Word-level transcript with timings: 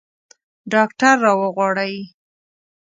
ډاکټر 0.71 1.15
راوغواړئ 1.25 1.95